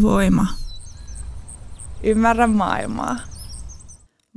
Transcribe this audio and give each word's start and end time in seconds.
Voima. 0.00 0.46
Ymmärrä 2.02 2.46
maailmaa. 2.46 3.16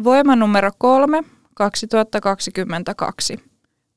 Voima 0.04 0.36
numero 0.36 0.72
kolme, 0.77 1.23
2022. 1.54 3.40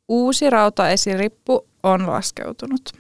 Uusi 0.09 0.51
rautaesirippu 0.51 1.69
on 1.83 2.07
laskeutunut. 2.07 2.93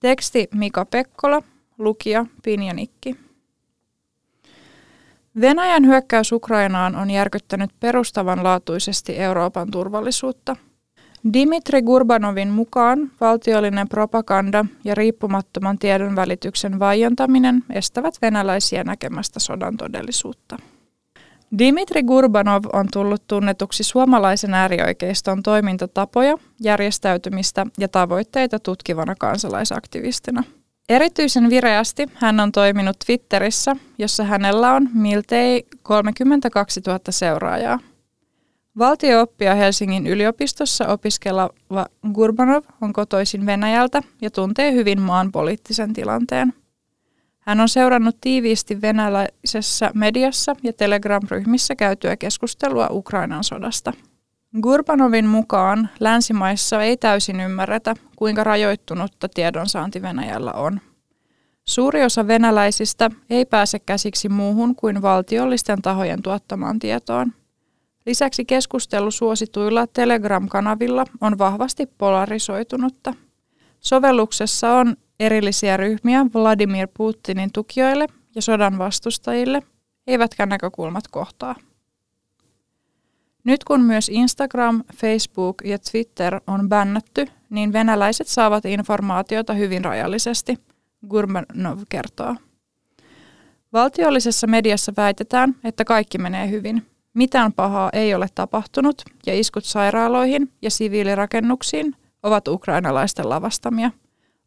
Teksti 0.00 0.48
Mika 0.54 0.84
Pekkola, 0.84 1.42
lukija 1.78 2.26
Pinja 2.42 2.74
Nikki. 2.74 3.16
Venäjän 5.40 5.86
hyökkäys 5.86 6.32
Ukrainaan 6.32 6.96
on 6.96 7.10
järkyttänyt 7.10 7.70
perustavanlaatuisesti 7.80 9.18
Euroopan 9.18 9.70
turvallisuutta. 9.70 10.56
Dimitri 11.32 11.82
Gurbanovin 11.82 12.48
mukaan 12.48 13.10
valtiollinen 13.20 13.88
propaganda 13.88 14.64
ja 14.84 14.94
riippumattoman 14.94 15.78
tiedon 15.78 16.16
välityksen 16.16 16.78
vaientaminen 16.78 17.64
estävät 17.70 18.14
venäläisiä 18.22 18.84
näkemästä 18.84 19.40
sodan 19.40 19.76
todellisuutta. 19.76 20.56
Dimitri 21.58 22.02
Gurbanov 22.02 22.64
on 22.72 22.86
tullut 22.92 23.22
tunnetuksi 23.28 23.84
suomalaisen 23.84 24.54
äärioikeiston 24.54 25.42
toimintatapoja, 25.42 26.36
järjestäytymistä 26.60 27.66
ja 27.78 27.88
tavoitteita 27.88 28.58
tutkivana 28.58 29.14
kansalaisaktivistina. 29.18 30.42
Erityisen 30.88 31.50
vireästi 31.50 32.06
hän 32.14 32.40
on 32.40 32.52
toiminut 32.52 32.96
Twitterissä, 33.06 33.76
jossa 33.98 34.24
hänellä 34.24 34.72
on 34.72 34.88
miltei 34.94 35.66
32 35.82 36.80
000 36.86 37.00
seuraajaa. 37.10 37.78
Valtiooppia 38.78 39.54
Helsingin 39.54 40.06
yliopistossa 40.06 40.88
opiskeleva 40.88 41.86
Gurbanov 42.12 42.64
on 42.80 42.92
kotoisin 42.92 43.46
Venäjältä 43.46 44.02
ja 44.22 44.30
tuntee 44.30 44.72
hyvin 44.72 45.00
maan 45.00 45.32
poliittisen 45.32 45.92
tilanteen– 45.92 46.52
hän 47.46 47.60
on 47.60 47.68
seurannut 47.68 48.16
tiiviisti 48.20 48.80
venäläisessä 48.80 49.90
mediassa 49.94 50.56
ja 50.62 50.72
Telegram-ryhmissä 50.72 51.76
käytyä 51.76 52.16
keskustelua 52.16 52.88
Ukrainan 52.90 53.44
sodasta. 53.44 53.92
Gurbanovin 54.62 55.26
mukaan 55.26 55.88
länsimaissa 56.00 56.82
ei 56.82 56.96
täysin 56.96 57.40
ymmärretä, 57.40 57.94
kuinka 58.16 58.44
rajoittunutta 58.44 59.28
tiedonsaanti 59.28 60.02
Venäjällä 60.02 60.52
on. 60.52 60.80
Suuri 61.64 62.04
osa 62.04 62.26
venäläisistä 62.26 63.10
ei 63.30 63.44
pääse 63.44 63.78
käsiksi 63.78 64.28
muuhun 64.28 64.76
kuin 64.76 65.02
valtiollisten 65.02 65.82
tahojen 65.82 66.22
tuottamaan 66.22 66.78
tietoon. 66.78 67.32
Lisäksi 68.06 68.44
keskustelu 68.44 69.10
suosituilla 69.10 69.86
Telegram-kanavilla 69.86 71.04
on 71.20 71.38
vahvasti 71.38 71.86
polarisoitunutta. 71.98 73.14
Sovelluksessa 73.80 74.72
on 74.72 74.96
erillisiä 75.20 75.76
ryhmiä 75.76 76.26
Vladimir 76.34 76.88
Putinin 76.96 77.52
tukijoille 77.52 78.06
ja 78.34 78.42
sodan 78.42 78.78
vastustajille, 78.78 79.62
eivätkä 80.06 80.46
näkökulmat 80.46 81.08
kohtaa. 81.08 81.54
Nyt 83.44 83.64
kun 83.64 83.80
myös 83.80 84.08
Instagram, 84.08 84.84
Facebook 84.96 85.56
ja 85.64 85.78
Twitter 85.78 86.40
on 86.46 86.68
bännätty, 86.68 87.26
niin 87.50 87.72
venäläiset 87.72 88.28
saavat 88.28 88.64
informaatiota 88.64 89.54
hyvin 89.54 89.84
rajallisesti, 89.84 90.58
Gurmanov 91.08 91.78
kertoo. 91.88 92.36
Valtiollisessa 93.72 94.46
mediassa 94.46 94.92
väitetään, 94.96 95.56
että 95.64 95.84
kaikki 95.84 96.18
menee 96.18 96.50
hyvin. 96.50 96.95
Mitään 97.16 97.52
pahaa 97.52 97.90
ei 97.92 98.14
ole 98.14 98.26
tapahtunut 98.34 99.02
ja 99.26 99.38
iskut 99.38 99.64
sairaaloihin 99.64 100.52
ja 100.62 100.70
siviilirakennuksiin 100.70 101.96
ovat 102.22 102.48
ukrainalaisten 102.48 103.28
lavastamia– 103.28 103.90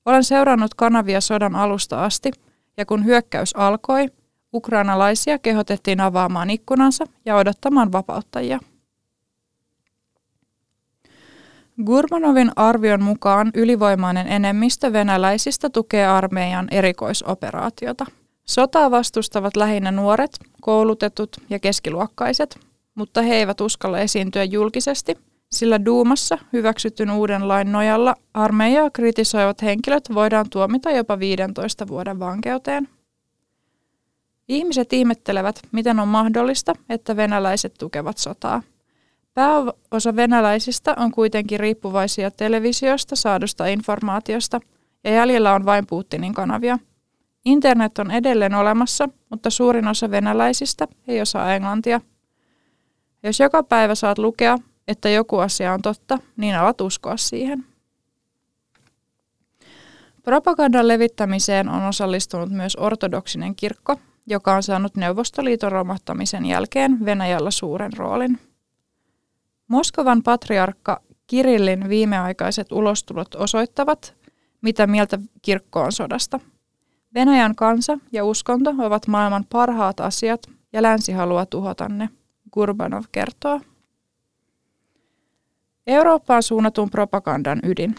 olen 0.10 0.24
seurannut 0.24 0.74
kanavia 0.74 1.22
sodan 1.22 1.56
alusta 1.56 2.06
asti, 2.06 2.32
ja 2.78 2.86
kun 2.86 3.06
hyökkäys 3.06 3.56
alkoi, 3.56 4.08
ukrainalaisia 4.54 5.40
kehotettiin 5.40 6.02
avaamaan 6.02 6.50
ikkunansa 6.50 7.06
ja 7.26 7.36
odottamaan 7.36 7.92
vapauttajia. 7.92 8.60
Gurmanovin 11.86 12.52
arvion 12.56 13.04
mukaan 13.04 13.52
ylivoimainen 13.54 14.28
enemmistö 14.28 14.94
venäläisistä 14.94 15.70
tukee 15.70 16.08
armeijan 16.08 16.68
erikoisoperaatiota. 16.72 18.06
Sotaa 18.50 18.92
vastustavat 18.92 19.56
lähinnä 19.56 19.92
nuoret, 19.92 20.40
koulutetut 20.62 21.38
ja 21.50 21.60
keskiluokkaiset, 21.60 22.60
mutta 22.96 23.22
he 23.22 23.36
eivät 23.36 23.62
uskalla 23.62 24.00
esiintyä 24.00 24.44
julkisesti 24.44 25.18
sillä 25.52 25.86
Duumassa 25.86 26.38
hyväksytyn 26.54 27.12
uuden 27.12 27.48
lain 27.48 27.72
nojalla 27.72 28.16
armeijaa 28.34 28.90
kritisoivat 28.90 29.62
henkilöt 29.62 30.04
voidaan 30.14 30.46
tuomita 30.50 30.92
jopa 30.92 31.20
15 31.20 31.88
vuoden 31.88 32.20
vankeuteen. 32.20 32.90
Ihmiset 34.48 34.94
ihmettelevät, 34.94 35.60
miten 35.72 36.00
on 36.00 36.08
mahdollista, 36.08 36.74
että 36.90 37.16
venäläiset 37.16 37.74
tukevat 37.80 38.18
sotaa. 38.18 38.62
Pääosa 39.34 40.16
venäläisistä 40.16 40.96
on 40.98 41.12
kuitenkin 41.12 41.60
riippuvaisia 41.60 42.32
televisiosta 42.32 43.16
saadusta 43.16 43.66
informaatiosta, 43.66 44.60
ja 45.04 45.12
jäljellä 45.12 45.54
on 45.54 45.66
vain 45.66 45.88
Putinin 45.88 46.34
kanavia. 46.34 46.80
Internet 47.46 48.00
on 48.00 48.12
edelleen 48.12 48.56
olemassa, 48.56 49.10
mutta 49.30 49.50
suurin 49.50 49.88
osa 49.88 50.12
venäläisistä 50.12 50.88
ei 51.08 51.22
osaa 51.22 51.56
englantia. 51.56 52.02
Jos 53.24 53.40
joka 53.40 53.64
päivä 53.64 53.96
saat 53.96 54.18
lukea, 54.18 54.58
että 54.88 55.10
joku 55.10 55.38
asia 55.38 55.74
on 55.74 55.82
totta, 55.82 56.20
niin 56.38 56.56
alat 56.56 56.82
uskoa 56.82 57.18
siihen. 57.18 57.66
Propagandan 60.24 60.88
levittämiseen 60.88 61.70
on 61.70 61.84
osallistunut 61.84 62.50
myös 62.50 62.76
ortodoksinen 62.76 63.56
kirkko, 63.56 63.96
joka 64.28 64.56
on 64.56 64.64
saanut 64.64 64.96
Neuvostoliiton 64.96 65.72
romahtamisen 65.72 66.46
jälkeen 66.46 67.06
Venäjällä 67.06 67.52
suuren 67.52 67.94
roolin. 67.98 68.40
Moskovan 69.68 70.24
patriarkka 70.24 71.02
Kirillin 71.28 71.90
viimeaikaiset 71.90 72.72
ulostulot 72.72 73.36
osoittavat, 73.36 74.16
mitä 74.62 74.88
mieltä 74.88 75.20
kirkko 75.42 75.82
on 75.82 75.92
sodasta. 75.92 76.40
Venäjän 77.14 77.56
kansa 77.56 77.98
ja 78.12 78.26
uskonto 78.26 78.74
ovat 78.80 79.08
maailman 79.08 79.46
parhaat 79.50 80.00
asiat 80.00 80.42
ja 80.74 80.82
länsi 80.82 81.12
haluaa 81.12 81.46
tuhota 81.46 81.90
ne, 81.90 82.10
Gurbanov 82.54 83.04
kertoo. 83.12 83.62
Eurooppaan 85.88 86.44
suunnatun 86.44 86.90
propagandan 86.90 87.60
ydin. 87.64 87.96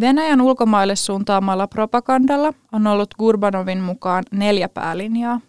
Venäjän 0.00 0.40
ulkomaille 0.40 0.96
suuntaamalla 0.96 1.66
propagandalla 1.66 2.52
on 2.72 2.86
ollut 2.86 3.14
Gurbanovin 3.14 3.80
mukaan 3.80 4.24
neljä 4.30 4.68
päälinjaa. 4.68 5.40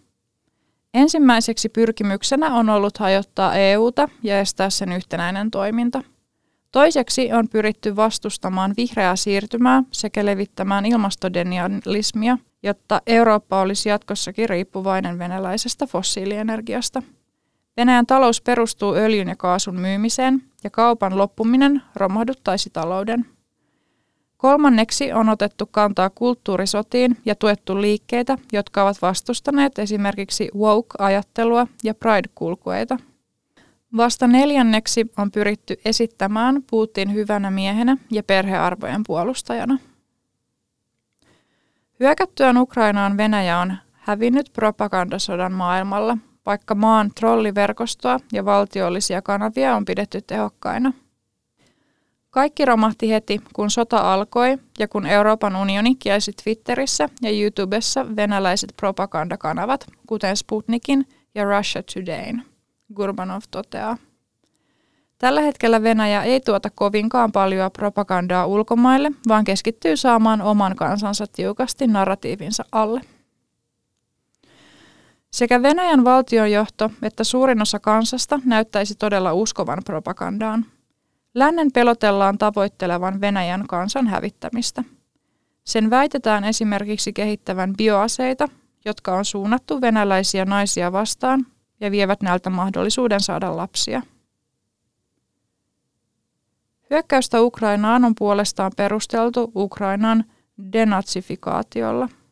Ensimmäiseksi 0.94 1.70
pyrkimyksenä 1.70 2.56
on 2.56 2.70
ollut 2.70 2.98
hajottaa 2.98 3.56
EUta 3.56 4.10
ja 4.24 4.40
estää 4.40 4.70
sen 4.70 4.92
yhtenäinen 4.92 5.52
toiminta. 5.52 6.02
Toiseksi 6.74 7.34
on 7.34 7.50
pyritty 7.50 7.96
vastustamaan 7.96 8.74
vihreää 8.78 9.16
siirtymää 9.16 9.84
sekä 9.92 10.26
levittämään 10.26 10.86
ilmastodenialismia, 10.86 12.38
jotta 12.64 13.02
Eurooppa 13.08 13.62
olisi 13.62 13.90
jatkossakin 13.90 14.50
riippuvainen 14.50 15.20
venäläisestä 15.20 15.88
fossiilienergiasta– 15.88 17.02
Venäjän 17.78 18.06
talous 18.06 18.42
perustuu 18.42 18.94
öljyn 18.94 19.28
ja 19.28 19.36
kaasun 19.36 19.76
myymiseen 19.76 20.44
ja 20.64 20.70
kaupan 20.70 21.18
loppuminen 21.18 21.82
romahduttaisi 21.96 22.70
talouden. 22.70 23.26
Kolmanneksi 24.38 25.14
on 25.14 25.30
otettu 25.30 25.66
kantaa 25.66 26.10
kulttuurisotiin 26.10 27.18
ja 27.26 27.36
tuettu 27.36 27.82
liikkeitä, 27.82 28.38
jotka 28.52 28.84
ovat 28.84 29.02
vastustaneet 29.02 29.80
esimerkiksi 29.80 30.50
woke-ajattelua 30.56 31.68
ja 31.84 31.94
pride-kulkueita. 31.94 32.98
Vasta 33.98 34.28
neljänneksi 34.28 35.12
on 35.18 35.32
pyritty 35.32 35.80
esittämään 35.86 36.64
Putin 36.70 37.14
hyvänä 37.14 37.52
miehenä 37.52 37.98
ja 38.12 38.24
perhearvojen 38.24 39.02
puolustajana. 39.08 39.78
Hyökättyään 42.00 42.58
Ukrainaan 42.58 43.18
Venäjä 43.18 43.60
on 43.60 43.78
hävinnyt 43.94 44.50
propagandasodan 44.54 45.52
maailmalla– 45.52 46.18
vaikka 46.46 46.76
maan 46.76 47.12
trolliverkostoa 47.16 48.20
ja 48.32 48.46
valtiollisia 48.46 49.22
kanavia 49.22 49.76
on 49.76 49.86
pidetty 49.86 50.22
tehokkaina. 50.22 50.94
Kaikki 52.30 52.66
romahti 52.66 53.10
heti, 53.10 53.42
kun 53.54 53.72
sota 53.72 54.14
alkoi 54.14 54.58
ja 54.80 54.88
kun 54.88 55.06
Euroopan 55.06 55.56
unioni 55.56 55.96
kielsi 55.96 56.32
Twitterissä 56.44 57.10
ja 57.22 57.42
YouTubessa 57.42 58.16
venäläiset 58.16 58.74
propagandakanavat, 58.78 59.86
kuten 60.08 60.38
Sputnikin 60.38 61.08
ja 61.36 61.44
Russia 61.44 61.84
Todayn, 61.84 62.44
Gurbanov 62.96 63.42
toteaa. 63.52 63.98
Tällä 65.18 65.42
hetkellä 65.42 65.84
Venäjä 65.84 66.24
ei 66.24 66.40
tuota 66.40 66.70
kovinkaan 66.76 67.32
paljon 67.32 67.72
propagandaa 67.72 68.46
ulkomaille, 68.46 69.12
vaan 69.28 69.44
keskittyy 69.44 69.98
saamaan 69.98 70.42
oman 70.42 70.76
kansansa 70.76 71.26
tiukasti 71.28 71.88
narratiivinsa 71.88 72.66
alle. 72.72 73.02
Sekä 75.32 75.62
Venäjän 75.62 76.04
valtionjohto 76.04 76.92
että 77.02 77.24
suurin 77.24 77.62
osa 77.62 77.80
kansasta 77.80 78.40
näyttäisi 78.46 78.96
todella 78.96 79.34
uskovan 79.34 79.80
propagandaan. 79.86 80.66
Lännen 81.34 81.72
pelotellaan 81.72 82.38
tavoittelevan 82.38 83.22
Venäjän 83.22 83.68
kansan 83.68 84.08
hävittämistä. 84.08 84.84
Sen 85.64 85.90
väitetään 85.90 86.44
esimerkiksi 86.44 87.14
kehittävän 87.14 87.74
bioaseita, 87.78 88.48
jotka 88.86 89.16
on 89.16 89.26
suunnattu 89.26 89.82
venäläisiä 89.82 90.46
naisia 90.46 90.92
vastaan 90.92 91.46
ja 91.84 91.92
vievät 91.92 92.22
näiltä 92.22 92.50
mahdollisuuden 92.50 93.22
saada 93.22 93.58
lapsia. 93.58 94.02
Hyökkäystä 96.90 97.42
Ukrainaan 97.42 98.06
on 98.06 98.16
puolestaan 98.18 98.72
perusteltu 98.78 99.52
Ukrainan 99.56 100.24
denatsifikaatiolla– 100.74 102.10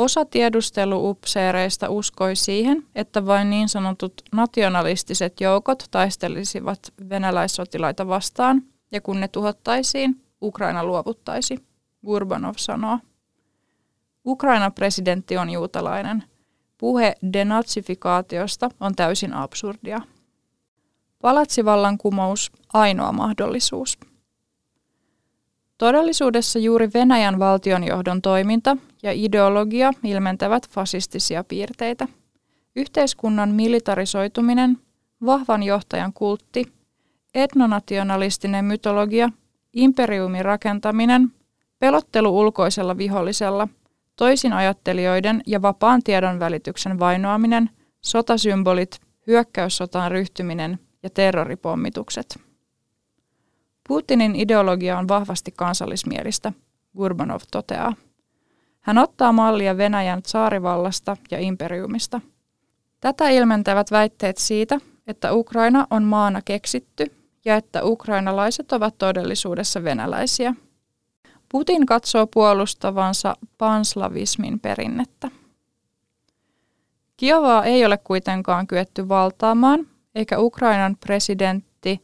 Osa 0.00 0.24
tiedusteluupseereista 0.24 1.88
uskoi 1.88 2.36
siihen, 2.36 2.86
että 2.94 3.26
vain 3.26 3.50
niin 3.50 3.68
sanotut 3.68 4.22
nationalistiset 4.32 5.40
joukot 5.40 5.84
taistelisivat 5.90 6.78
venäläissotilaita 7.08 8.08
vastaan, 8.08 8.62
ja 8.92 9.00
kun 9.00 9.20
ne 9.20 9.28
tuhottaisiin, 9.28 10.22
Ukraina 10.42 10.84
luovuttaisi, 10.84 11.64
Gurbanov 12.06 12.54
sanoo. 12.56 12.98
Ukrainan 14.26 14.72
presidentti 14.72 15.36
on 15.36 15.50
juutalainen. 15.50 16.24
Puhe 16.80 17.14
denatsifikaatiosta 17.32 18.70
on 18.80 18.94
täysin 18.94 19.34
absurdia. 19.34 20.00
Palatsivallankumous 21.22 22.52
ainoa 22.72 23.12
mahdollisuus. 23.12 23.98
Todellisuudessa 25.78 26.58
juuri 26.58 26.90
Venäjän 26.94 27.38
valtionjohdon 27.38 28.22
toiminta 28.22 28.76
ja 29.02 29.12
ideologia 29.12 29.92
ilmentävät 30.04 30.68
fasistisia 30.70 31.44
piirteitä. 31.44 32.08
Yhteiskunnan 32.76 33.48
militarisoituminen, 33.48 34.78
vahvan 35.26 35.62
johtajan 35.62 36.12
kultti, 36.12 36.72
etnonationalistinen 37.34 38.64
mytologia, 38.64 39.30
imperiumin 39.72 40.44
rakentaminen, 40.44 41.32
pelottelu 41.78 42.38
ulkoisella 42.38 42.96
vihollisella, 42.96 43.68
toisin 44.20 44.52
ajattelijoiden 44.52 45.42
ja 45.46 45.62
vapaan 45.62 46.02
tiedon 46.02 46.40
välityksen 46.40 46.98
vainoaminen, 46.98 47.70
sotasymbolit, 48.00 49.00
hyökkäyssotaan 49.26 50.10
ryhtyminen 50.10 50.78
ja 51.02 51.10
terroripommitukset. 51.10 52.40
Putinin 53.88 54.36
ideologia 54.36 54.98
on 54.98 55.08
vahvasti 55.08 55.52
kansallismielistä, 55.56 56.52
Gurbanov 56.96 57.40
toteaa. 57.50 57.94
Hän 58.80 58.98
ottaa 58.98 59.32
mallia 59.32 59.76
Venäjän 59.76 60.20
saarivallasta 60.26 61.16
ja 61.30 61.38
imperiumista. 61.38 62.20
Tätä 63.00 63.28
ilmentävät 63.28 63.90
väitteet 63.90 64.38
siitä, 64.38 64.80
että 65.06 65.32
Ukraina 65.32 65.86
on 65.90 66.02
maana 66.02 66.42
keksitty 66.44 67.06
ja 67.44 67.56
että 67.56 67.84
ukrainalaiset 67.84 68.72
ovat 68.72 68.98
todellisuudessa 68.98 69.84
venäläisiä. 69.84 70.54
Putin 71.52 71.86
katsoo 71.86 72.26
puolustavansa 72.26 73.36
panslavismin 73.58 74.60
perinnettä. 74.60 75.30
Kiovaa 77.16 77.64
ei 77.64 77.84
ole 77.84 77.98
kuitenkaan 77.98 78.66
kyetty 78.66 79.08
valtaamaan, 79.08 79.86
eikä 80.14 80.38
Ukrainan 80.38 80.96
presidentti 80.96 82.00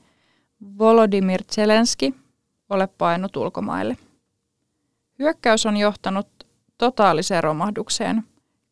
Volodymyr 0.79 1.45
Zelenski 1.53 2.15
ole 2.71 2.87
painut 2.87 3.37
ulkomaille. 3.37 3.97
Hyökkäys 5.19 5.67
on 5.67 5.77
johtanut 5.77 6.29
totaaliseen 6.79 7.45
romahdukseen. 7.45 8.23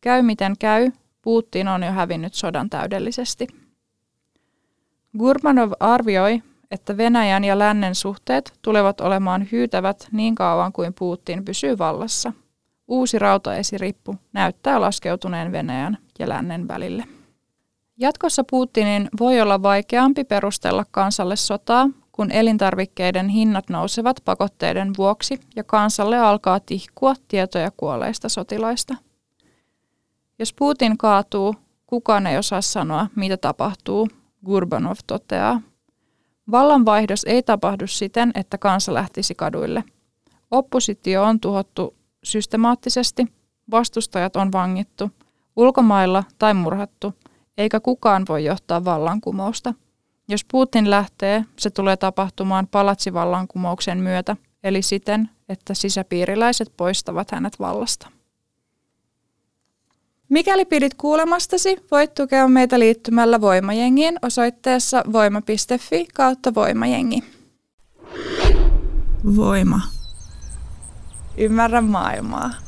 Käy 0.01 0.21
miten 0.21 0.57
käy, 0.59 0.91
Putin 1.21 1.67
on 1.67 1.83
jo 1.83 1.91
hävinnyt 1.91 2.33
sodan 2.33 2.69
täydellisesti. 2.69 3.47
Gurmanov 5.17 5.71
arvioi, 5.79 6.43
että 6.71 6.97
Venäjän 6.97 7.43
ja 7.43 7.59
lännen 7.59 7.95
suhteet 7.95 8.53
tulevat 8.61 9.01
olemaan 9.01 9.47
hyytävät 9.51 10.07
niin 10.11 10.35
kauan 10.35 10.73
kuin 10.73 10.93
Putin 10.93 11.45
pysyy 11.45 11.77
vallassa. 11.77 12.33
Uusi 12.87 13.19
rautaesirippu 13.19 14.15
näyttää 14.33 14.81
laskeutuneen 14.81 15.51
Venäjän 15.51 15.97
ja 16.19 16.29
lännen 16.29 16.67
välille. 16.67 17.03
Jatkossa 17.97 18.43
Putinin 18.49 19.09
voi 19.19 19.41
olla 19.41 19.61
vaikeampi 19.61 20.23
perustella 20.23 20.85
kansalle 20.91 21.35
sotaa, 21.35 21.89
kun 22.11 22.31
elintarvikkeiden 22.31 23.29
hinnat 23.29 23.69
nousevat 23.69 24.21
pakotteiden 24.25 24.91
vuoksi 24.97 25.39
ja 25.55 25.63
kansalle 25.63 26.17
alkaa 26.17 26.59
tihkua 26.59 27.13
tietoja 27.27 27.71
kuolleista 27.77 28.29
sotilaista. 28.29 28.95
Jos 30.39 30.53
Putin 30.53 30.97
kaatuu, 30.97 31.55
kukaan 31.85 32.27
ei 32.27 32.37
osaa 32.37 32.61
sanoa, 32.61 33.07
mitä 33.15 33.37
tapahtuu, 33.37 34.07
Gurbanov 34.45 34.95
toteaa. 35.07 35.61
Vallanvaihdos 36.51 37.23
ei 37.23 37.43
tapahdu 37.43 37.87
siten, 37.87 38.31
että 38.35 38.57
kansa 38.57 38.93
lähtisi 38.93 39.35
kaduille. 39.35 39.83
Oppositio 40.51 41.23
on 41.23 41.39
tuhottu 41.39 41.95
systemaattisesti, 42.23 43.25
vastustajat 43.71 44.35
on 44.35 44.51
vangittu, 44.51 45.11
ulkomailla 45.55 46.23
tai 46.39 46.53
murhattu, 46.53 47.13
eikä 47.57 47.79
kukaan 47.79 48.25
voi 48.29 48.45
johtaa 48.45 48.85
vallankumousta– 48.85 49.73
jos 50.27 50.45
Putin 50.51 50.89
lähtee, 50.89 51.45
se 51.57 51.69
tulee 51.69 51.97
tapahtumaan 51.97 52.67
palatsivallankumouksen 52.67 53.97
myötä, 53.97 54.37
eli 54.63 54.81
siten, 54.81 55.29
että 55.49 55.73
sisäpiiriläiset 55.73 56.73
poistavat 56.77 57.31
hänet 57.31 57.59
vallasta. 57.59 58.11
Mikäli 60.29 60.65
pidit 60.65 60.93
kuulemastasi, 60.93 61.77
voit 61.91 62.13
tukea 62.13 62.47
meitä 62.47 62.79
liittymällä 62.79 63.41
Voimajengiin 63.41 64.19
osoitteessa 64.21 65.03
voima.fi 65.11 66.07
kautta 66.13 66.55
Voimajengi. 66.55 67.23
Voima. 69.35 69.81
Ymmärrä 71.37 71.81
maailmaa. 71.81 72.64